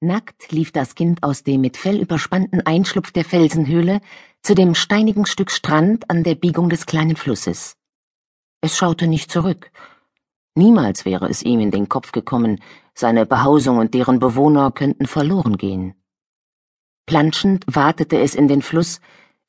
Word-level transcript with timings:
Nackt 0.00 0.52
lief 0.52 0.72
das 0.72 0.94
Kind 0.94 1.22
aus 1.22 1.42
dem 1.42 1.62
mit 1.62 1.78
Fell 1.78 1.98
überspannten 2.00 2.60
Einschlupf 2.60 3.12
der 3.12 3.24
Felsenhöhle 3.24 4.00
zu 4.42 4.54
dem 4.54 4.74
steinigen 4.74 5.24
Stück 5.24 5.50
Strand 5.50 6.10
an 6.10 6.22
der 6.22 6.34
Biegung 6.34 6.68
des 6.68 6.84
kleinen 6.84 7.16
Flusses. 7.16 7.76
Es 8.60 8.76
schaute 8.76 9.06
nicht 9.06 9.30
zurück. 9.30 9.70
Niemals 10.54 11.06
wäre 11.06 11.28
es 11.30 11.42
ihm 11.42 11.60
in 11.60 11.70
den 11.70 11.88
Kopf 11.88 12.12
gekommen, 12.12 12.60
seine 12.94 13.24
Behausung 13.24 13.78
und 13.78 13.94
deren 13.94 14.18
Bewohner 14.18 14.70
könnten 14.70 15.06
verloren 15.06 15.56
gehen. 15.56 15.94
Planschend 17.06 17.64
watete 17.66 18.18
es 18.18 18.34
in 18.34 18.48
den 18.48 18.60
Fluss, 18.60 19.00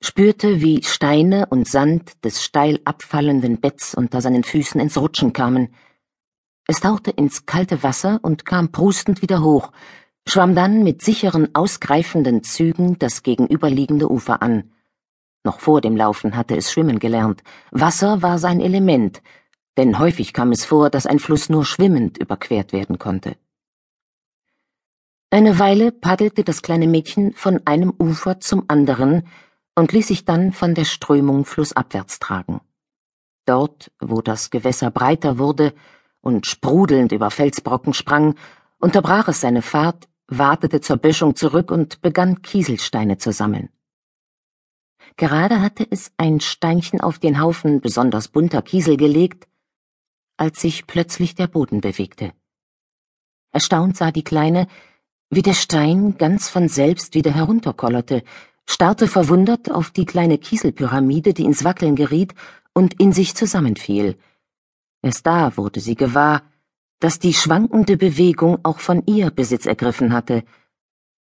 spürte, 0.00 0.60
wie 0.60 0.84
Steine 0.84 1.46
und 1.46 1.66
Sand 1.66 2.24
des 2.24 2.44
steil 2.44 2.80
abfallenden 2.84 3.60
Betts 3.60 3.96
unter 3.96 4.20
seinen 4.20 4.44
Füßen 4.44 4.80
ins 4.80 4.96
Rutschen 4.96 5.32
kamen. 5.32 5.74
Es 6.68 6.80
tauchte 6.80 7.10
ins 7.10 7.46
kalte 7.46 7.82
Wasser 7.82 8.20
und 8.22 8.44
kam 8.44 8.70
prustend 8.70 9.22
wieder 9.22 9.42
hoch, 9.42 9.72
schwamm 10.28 10.54
dann 10.54 10.82
mit 10.82 11.02
sicheren, 11.02 11.54
ausgreifenden 11.54 12.42
Zügen 12.42 12.98
das 12.98 13.22
gegenüberliegende 13.22 14.10
Ufer 14.10 14.42
an. 14.42 14.72
Noch 15.44 15.60
vor 15.60 15.80
dem 15.80 15.96
Laufen 15.96 16.36
hatte 16.36 16.56
es 16.56 16.72
schwimmen 16.72 16.98
gelernt. 16.98 17.42
Wasser 17.70 18.22
war 18.22 18.38
sein 18.38 18.60
Element, 18.60 19.22
denn 19.76 19.98
häufig 19.98 20.32
kam 20.32 20.50
es 20.50 20.64
vor, 20.64 20.90
dass 20.90 21.06
ein 21.06 21.20
Fluss 21.20 21.48
nur 21.48 21.64
schwimmend 21.64 22.18
überquert 22.18 22.72
werden 22.72 22.98
konnte. 22.98 23.36
Eine 25.30 25.58
Weile 25.58 25.92
paddelte 25.92 26.44
das 26.44 26.62
kleine 26.62 26.86
Mädchen 26.86 27.32
von 27.32 27.60
einem 27.64 27.92
Ufer 27.98 28.40
zum 28.40 28.64
anderen 28.68 29.26
und 29.74 29.92
ließ 29.92 30.08
sich 30.08 30.24
dann 30.24 30.52
von 30.52 30.74
der 30.74 30.84
Strömung 30.84 31.44
flussabwärts 31.44 32.18
tragen. 32.18 32.60
Dort, 33.44 33.92
wo 34.00 34.22
das 34.22 34.50
Gewässer 34.50 34.90
breiter 34.90 35.38
wurde 35.38 35.74
und 36.20 36.46
sprudelnd 36.46 37.12
über 37.12 37.30
Felsbrocken 37.30 37.92
sprang, 37.92 38.34
unterbrach 38.78 39.28
es 39.28 39.40
seine 39.40 39.62
Fahrt, 39.62 40.08
wartete 40.28 40.80
zur 40.80 40.96
Böschung 40.96 41.36
zurück 41.36 41.70
und 41.70 42.02
begann 42.02 42.42
Kieselsteine 42.42 43.18
zu 43.18 43.32
sammeln. 43.32 43.70
Gerade 45.16 45.60
hatte 45.60 45.86
es 45.88 46.12
ein 46.16 46.40
Steinchen 46.40 47.00
auf 47.00 47.18
den 47.18 47.40
Haufen 47.40 47.80
besonders 47.80 48.28
bunter 48.28 48.62
Kiesel 48.62 48.96
gelegt, 48.96 49.48
als 50.36 50.60
sich 50.60 50.86
plötzlich 50.86 51.34
der 51.34 51.46
Boden 51.46 51.80
bewegte. 51.80 52.32
Erstaunt 53.52 53.96
sah 53.96 54.10
die 54.10 54.24
Kleine, 54.24 54.66
wie 55.30 55.42
der 55.42 55.54
Stein 55.54 56.18
ganz 56.18 56.48
von 56.48 56.68
selbst 56.68 57.14
wieder 57.14 57.32
herunterkollerte, 57.32 58.22
starrte 58.68 59.08
verwundert 59.08 59.70
auf 59.70 59.90
die 59.90 60.04
kleine 60.04 60.38
Kieselpyramide, 60.38 61.32
die 61.32 61.44
ins 61.44 61.64
Wackeln 61.64 61.96
geriet 61.96 62.34
und 62.74 63.00
in 63.00 63.12
sich 63.12 63.34
zusammenfiel. 63.34 64.18
Erst 65.02 65.26
da 65.26 65.56
wurde 65.56 65.80
sie 65.80 65.94
gewahr, 65.94 66.42
dass 67.00 67.18
die 67.18 67.34
schwankende 67.34 67.96
Bewegung 67.96 68.58
auch 68.64 68.80
von 68.80 69.02
ihr 69.06 69.30
Besitz 69.30 69.66
ergriffen 69.66 70.12
hatte, 70.12 70.44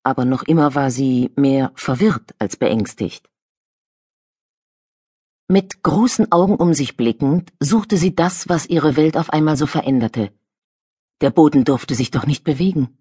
aber 0.04 0.24
noch 0.24 0.42
immer 0.42 0.74
war 0.74 0.90
sie 0.90 1.30
mehr 1.34 1.72
verwirrt 1.74 2.34
als 2.38 2.56
beängstigt. 2.56 3.28
Mit 5.48 5.82
großen 5.82 6.32
Augen 6.32 6.56
um 6.56 6.72
sich 6.74 6.96
blickend, 6.96 7.52
suchte 7.60 7.96
sie 7.96 8.14
das, 8.14 8.48
was 8.48 8.66
ihre 8.66 8.96
Welt 8.96 9.16
auf 9.16 9.30
einmal 9.30 9.56
so 9.56 9.66
veränderte. 9.66 10.30
Der 11.20 11.30
Boden 11.30 11.64
durfte 11.64 11.94
sich 11.94 12.10
doch 12.10 12.26
nicht 12.26 12.44
bewegen. 12.44 12.98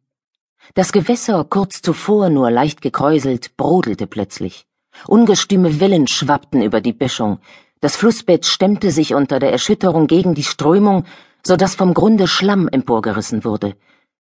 Das 0.74 0.92
Gewässer, 0.92 1.44
kurz 1.46 1.82
zuvor 1.82 2.30
nur 2.30 2.52
leicht 2.52 2.82
gekräuselt, 2.82 3.58
brodelte 3.58 4.08
plötzlich. 4.08 4.66
Ungestüme 5.08 5.80
Wellen 5.80 6.08
schwappten 6.08 6.62
über 6.62 6.80
die 6.80 6.94
Böschung. 6.94 7.40
Das 7.80 7.96
Flussbett 7.96 8.46
stemmte 8.46 8.92
sich 8.92 9.14
unter 9.14 9.40
der 9.40 9.52
Erschütterung 9.52 10.08
gegen 10.08 10.36
die 10.36 10.44
Strömung, 10.44 11.06
so 11.46 11.56
dass 11.58 11.76
vom 11.76 11.94
Grunde 11.94 12.28
Schlamm 12.28 12.68
emporgerissen 12.68 13.44
wurde. 13.44 13.76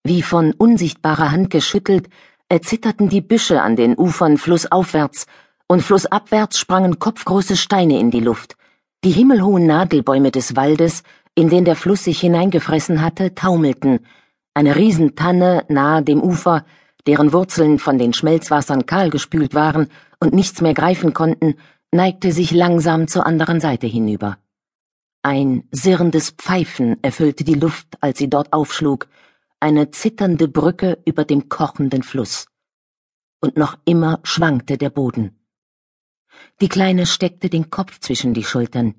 Wie 0.04 0.22
von 0.22 0.52
unsichtbarer 0.52 1.30
Hand 1.30 1.50
geschüttelt, 1.50 2.08
erzitterten 2.48 3.08
die 3.08 3.20
Büsche 3.20 3.62
an 3.62 3.76
den 3.76 3.96
Ufern 3.96 4.36
flussaufwärts, 4.36 5.26
und 5.68 5.80
flussabwärts 5.80 6.58
sprangen 6.58 6.98
kopfgroße 6.98 7.56
Steine 7.56 7.98
in 7.98 8.10
die 8.10 8.20
Luft. 8.20 8.56
Die 9.04 9.10
himmelhohen 9.10 9.66
Nadelbäume 9.66 10.30
des 10.30 10.54
Waldes, 10.54 11.02
in 11.34 11.48
den 11.48 11.64
der 11.64 11.76
Fluss 11.76 12.04
sich 12.04 12.20
hineingefressen 12.20 13.00
hatte, 13.00 13.34
taumelten, 13.34 14.00
eine 14.52 14.76
Riesentanne 14.76 15.64
nahe 15.68 16.02
dem 16.02 16.22
Ufer, 16.22 16.66
deren 17.06 17.32
Wurzeln 17.32 17.78
von 17.78 17.98
den 17.98 18.12
Schmelzwassern 18.12 18.84
kahlgespült 18.84 19.54
waren 19.54 19.88
und 20.20 20.34
nichts 20.34 20.60
mehr 20.60 20.74
greifen 20.74 21.14
konnten, 21.14 21.54
neigte 21.90 22.32
sich 22.32 22.50
langsam 22.50 23.08
zur 23.08 23.26
anderen 23.26 23.60
Seite 23.60 23.86
hinüber. 23.86 24.36
Ein 25.22 25.68
sirrendes 25.70 26.30
Pfeifen 26.30 27.02
erfüllte 27.02 27.44
die 27.44 27.54
Luft, 27.54 27.96
als 28.00 28.18
sie 28.18 28.28
dort 28.28 28.52
aufschlug, 28.52 29.08
eine 29.60 29.90
zitternde 29.90 30.48
Brücke 30.48 30.98
über 31.04 31.24
dem 31.24 31.48
kochenden 31.48 32.02
Fluss. 32.02 32.46
Und 33.40 33.56
noch 33.56 33.78
immer 33.84 34.20
schwankte 34.24 34.76
der 34.76 34.90
Boden. 34.90 35.38
Die 36.60 36.68
Kleine 36.68 37.06
steckte 37.06 37.48
den 37.48 37.70
Kopf 37.70 38.00
zwischen 38.00 38.34
die 38.34 38.44
Schultern. 38.44 38.94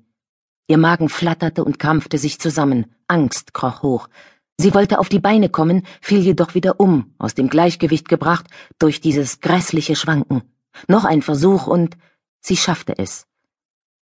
Ihr 0.66 0.78
Magen 0.78 1.10
flatterte 1.10 1.64
und 1.64 1.78
krampfte 1.78 2.16
sich 2.16 2.40
zusammen, 2.40 2.94
Angst 3.06 3.52
kroch 3.52 3.82
hoch, 3.82 4.08
Sie 4.56 4.72
wollte 4.72 4.98
auf 5.00 5.08
die 5.08 5.18
Beine 5.18 5.48
kommen, 5.48 5.84
fiel 6.00 6.20
jedoch 6.20 6.54
wieder 6.54 6.78
um, 6.78 7.14
aus 7.18 7.34
dem 7.34 7.48
Gleichgewicht 7.48 8.08
gebracht 8.08 8.46
durch 8.78 9.00
dieses 9.00 9.40
grässliche 9.40 9.96
Schwanken. 9.96 10.42
Noch 10.86 11.04
ein 11.04 11.22
Versuch 11.22 11.66
und 11.66 11.96
sie 12.40 12.56
schaffte 12.56 12.96
es. 12.96 13.26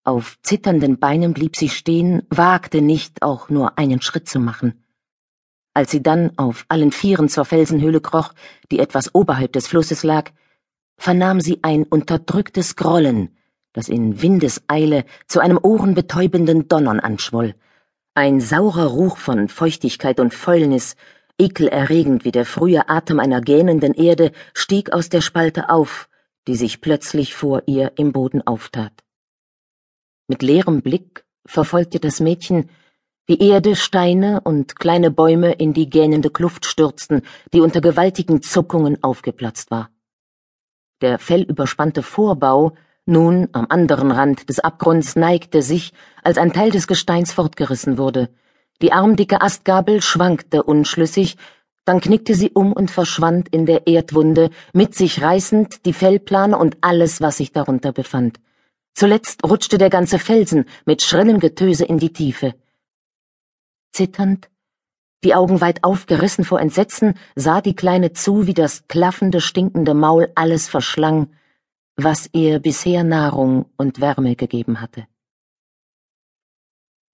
Auf 0.02 0.38
zitternden 0.42 0.98
Beinen 0.98 1.34
blieb 1.34 1.56
sie 1.56 1.68
stehen, 1.68 2.22
wagte 2.30 2.80
nicht, 2.80 3.22
auch 3.22 3.50
nur 3.50 3.76
einen 3.78 4.00
Schritt 4.00 4.28
zu 4.28 4.40
machen. 4.40 4.82
Als 5.74 5.90
sie 5.90 6.02
dann 6.02 6.32
auf 6.38 6.64
allen 6.68 6.90
Vieren 6.90 7.28
zur 7.28 7.44
Felsenhöhle 7.44 8.00
kroch, 8.00 8.32
die 8.70 8.78
etwas 8.78 9.14
oberhalb 9.14 9.52
des 9.52 9.66
Flusses 9.66 10.02
lag, 10.02 10.30
vernahm 10.96 11.40
sie 11.40 11.60
ein 11.62 11.84
unterdrücktes 11.84 12.76
Grollen, 12.76 13.36
das 13.74 13.88
in 13.88 14.22
Windeseile 14.22 15.04
zu 15.26 15.40
einem 15.40 15.58
ohrenbetäubenden 15.62 16.66
Donnern 16.66 16.98
anschwoll. 16.98 17.54
Ein 18.14 18.40
saurer 18.40 18.86
Ruch 18.86 19.18
von 19.18 19.48
Feuchtigkeit 19.48 20.18
und 20.18 20.32
Fäulnis, 20.32 20.96
ekelerregend 21.38 22.24
wie 22.24 22.32
der 22.32 22.46
frühe 22.46 22.88
Atem 22.88 23.20
einer 23.20 23.42
gähnenden 23.42 23.92
Erde, 23.92 24.32
stieg 24.54 24.92
aus 24.92 25.10
der 25.10 25.20
Spalte 25.20 25.68
auf, 25.68 26.08
die 26.48 26.56
sich 26.56 26.80
plötzlich 26.80 27.34
vor 27.34 27.62
ihr 27.66 27.92
im 27.96 28.12
Boden 28.12 28.40
auftat. 28.46 28.92
Mit 30.30 30.42
leerem 30.42 30.80
Blick 30.80 31.24
verfolgte 31.44 31.98
das 31.98 32.20
Mädchen, 32.20 32.70
wie 33.26 33.40
Erde, 33.40 33.74
Steine 33.74 34.40
und 34.42 34.76
kleine 34.76 35.10
Bäume 35.10 35.50
in 35.54 35.72
die 35.72 35.90
gähnende 35.90 36.30
Kluft 36.30 36.66
stürzten, 36.66 37.22
die 37.52 37.60
unter 37.60 37.80
gewaltigen 37.80 38.40
Zuckungen 38.40 39.02
aufgeplatzt 39.02 39.72
war. 39.72 39.90
Der 41.00 41.18
fellüberspannte 41.18 42.04
Vorbau 42.04 42.76
nun, 43.06 43.48
am 43.50 43.66
anderen 43.70 44.12
Rand 44.12 44.48
des 44.48 44.60
Abgrunds 44.60 45.16
neigte 45.16 45.62
sich, 45.62 45.92
als 46.22 46.38
ein 46.38 46.52
Teil 46.52 46.70
des 46.70 46.86
Gesteins 46.86 47.32
fortgerissen 47.32 47.98
wurde. 47.98 48.28
Die 48.82 48.92
armdicke 48.92 49.40
Astgabel 49.40 50.00
schwankte 50.00 50.62
unschlüssig, 50.62 51.38
dann 51.84 52.00
knickte 52.00 52.36
sie 52.36 52.52
um 52.54 52.72
und 52.72 52.92
verschwand 52.92 53.48
in 53.48 53.66
der 53.66 53.88
Erdwunde, 53.88 54.50
mit 54.72 54.94
sich 54.94 55.22
reißend 55.22 55.84
die 55.86 55.92
Fellplane 55.92 56.56
und 56.56 56.76
alles, 56.82 57.20
was 57.20 57.38
sich 57.38 57.50
darunter 57.50 57.90
befand. 57.90 58.38
Zuletzt 58.94 59.44
rutschte 59.44 59.78
der 59.78 59.90
ganze 59.90 60.18
Felsen 60.18 60.64
mit 60.84 61.02
schrillem 61.02 61.40
Getöse 61.40 61.84
in 61.84 61.98
die 61.98 62.12
Tiefe. 62.12 62.54
Zitternd, 63.92 64.50
die 65.24 65.34
Augen 65.34 65.60
weit 65.60 65.84
aufgerissen 65.84 66.44
vor 66.44 66.60
Entsetzen, 66.60 67.14
sah 67.34 67.60
die 67.60 67.74
Kleine 67.74 68.12
zu, 68.12 68.46
wie 68.46 68.54
das 68.54 68.86
klaffende, 68.88 69.40
stinkende 69.40 69.94
Maul 69.94 70.30
alles 70.34 70.68
verschlang, 70.68 71.30
was 71.96 72.30
ihr 72.32 72.58
bisher 72.58 73.04
Nahrung 73.04 73.66
und 73.76 74.00
Wärme 74.00 74.36
gegeben 74.36 74.80
hatte. 74.80 75.06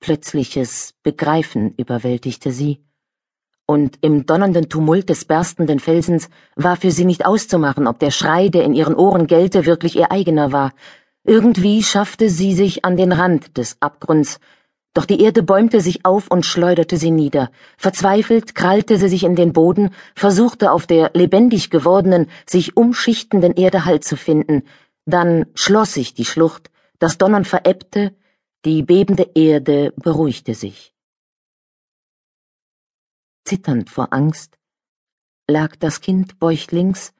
Plötzliches 0.00 0.94
Begreifen 1.02 1.74
überwältigte 1.76 2.52
sie, 2.52 2.86
und 3.66 3.98
im 4.00 4.26
donnernden 4.26 4.68
Tumult 4.68 5.08
des 5.08 5.24
berstenden 5.24 5.80
Felsens 5.80 6.28
war 6.54 6.76
für 6.76 6.92
sie 6.92 7.04
nicht 7.04 7.26
auszumachen, 7.26 7.88
ob 7.88 7.98
der 7.98 8.12
Schrei, 8.12 8.48
der 8.48 8.62
in 8.62 8.74
ihren 8.74 8.94
Ohren 8.94 9.26
gellte, 9.26 9.66
wirklich 9.66 9.96
ihr 9.96 10.12
eigener 10.12 10.52
war. 10.52 10.72
Irgendwie 11.26 11.82
schaffte 11.82 12.30
sie 12.30 12.54
sich 12.54 12.84
an 12.84 12.96
den 12.96 13.10
Rand 13.10 13.58
des 13.58 13.76
Abgrunds, 13.80 14.38
doch 14.94 15.04
die 15.04 15.20
Erde 15.20 15.42
bäumte 15.42 15.80
sich 15.80 16.06
auf 16.06 16.30
und 16.30 16.46
schleuderte 16.46 16.96
sie 16.96 17.10
nieder. 17.10 17.50
Verzweifelt 17.76 18.54
krallte 18.54 18.96
sie 18.96 19.08
sich 19.08 19.24
in 19.24 19.34
den 19.34 19.52
Boden, 19.52 19.90
versuchte 20.14 20.70
auf 20.70 20.86
der 20.86 21.10
lebendig 21.14 21.68
gewordenen, 21.68 22.30
sich 22.46 22.76
umschichtenden 22.76 23.54
Erde 23.54 23.84
Halt 23.84 24.04
zu 24.04 24.16
finden. 24.16 24.62
Dann 25.04 25.46
schloss 25.54 25.94
sich 25.94 26.14
die 26.14 26.24
Schlucht, 26.24 26.70
das 27.00 27.18
Donnern 27.18 27.44
verebbte, 27.44 28.14
die 28.64 28.82
bebende 28.84 29.28
Erde 29.34 29.92
beruhigte 29.96 30.54
sich. 30.54 30.94
Zitternd 33.44 33.90
vor 33.90 34.12
Angst 34.12 34.58
lag 35.48 35.74
das 35.76 36.00
Kind 36.00 36.38
bäuchlings 36.38 37.12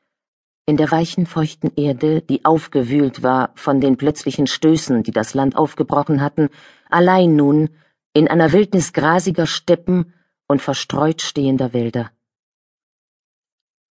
in 0.67 0.77
der 0.77 0.91
weichen, 0.91 1.27
feuchten 1.27 1.73
Erde, 1.77 2.21
die 2.23 2.45
aufgewühlt 2.45 3.23
war 3.23 3.53
von 3.55 3.81
den 3.81 3.97
plötzlichen 3.97 4.49
Stößen, 4.49 5.05
die 5.05 5.13
das 5.13 5.33
Land 5.33 5.57
aufgebrochen 5.57 6.21
hatten, 6.21 6.49
allein 6.91 7.37
nun 7.37 7.71
in 8.13 8.27
einer 8.27 8.53
Wildnis 8.53 8.93
grasiger 8.93 9.47
Steppen 9.47 10.13
und 10.49 10.61
verstreut 10.61 11.23
stehender 11.23 11.73
Wälder. 11.73 12.11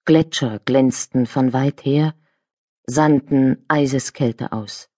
Gletscher 0.05 0.59
glänzten 0.63 1.25
von 1.25 1.53
weit 1.53 1.83
her, 1.83 2.15
sandten 2.85 3.65
Eiseskälte 3.67 4.51
aus. 4.53 4.89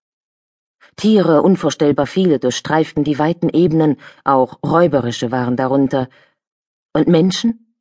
Tiere, 0.96 1.42
unvorstellbar 1.42 2.06
viele, 2.06 2.40
durchstreiften 2.40 3.04
die 3.04 3.18
weiten 3.18 3.50
Ebenen, 3.50 3.98
auch 4.24 4.60
räuberische 4.64 5.32
waren 5.32 5.56
darunter. 5.56 6.08
Und 6.94 7.08
Menschen? 7.08 7.76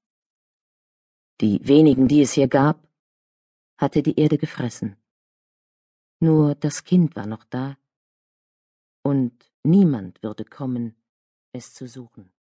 Die 1.40 1.60
wenigen, 1.66 2.08
die 2.08 2.22
es 2.22 2.32
hier 2.32 2.48
gab, 2.48 2.80
hatte 3.82 4.02
die 4.02 4.18
Erde 4.18 4.38
gefressen. 4.38 4.96
Nur 6.20 6.54
das 6.54 6.84
Kind 6.84 7.16
war 7.16 7.26
noch 7.26 7.42
da, 7.42 7.76
und 9.04 9.52
niemand 9.64 10.22
würde 10.22 10.44
kommen, 10.44 10.94
es 11.52 11.74
zu 11.74 11.88
suchen. 11.88 12.32